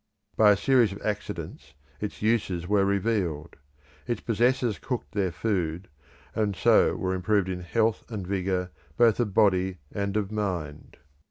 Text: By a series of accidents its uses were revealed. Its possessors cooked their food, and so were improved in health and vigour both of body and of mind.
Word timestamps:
By 0.35 0.49
a 0.53 0.57
series 0.57 0.91
of 0.91 1.01
accidents 1.05 1.75
its 1.99 2.23
uses 2.23 2.67
were 2.67 2.85
revealed. 2.85 3.55
Its 4.07 4.19
possessors 4.19 4.79
cooked 4.79 5.11
their 5.11 5.31
food, 5.31 5.89
and 6.33 6.55
so 6.55 6.95
were 6.95 7.13
improved 7.13 7.49
in 7.49 7.59
health 7.59 8.03
and 8.09 8.25
vigour 8.25 8.71
both 8.97 9.19
of 9.19 9.35
body 9.35 9.77
and 9.91 10.17
of 10.17 10.31
mind. 10.31 10.97